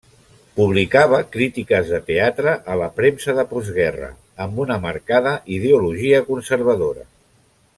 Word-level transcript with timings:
Publicava 0.59 1.17
crítiques 1.35 1.91
de 1.95 1.99
teatre 2.07 2.55
a 2.75 2.77
la 2.81 2.87
premsa 3.01 3.35
de 3.41 3.45
postguerra, 3.51 4.09
amb 4.47 4.63
una 4.65 4.79
marcada 4.87 5.35
ideologia 5.59 6.23
conservadora. 6.33 7.07